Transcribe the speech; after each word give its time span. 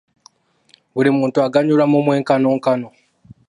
Buli 0.93 1.09
muntu 1.17 1.37
aganyulwa 1.45 1.85
mu 1.91 1.97
mwenkanonkano. 2.05 2.87